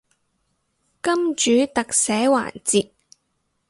[0.03, 0.05] 金
[1.35, 2.89] 主特寫環節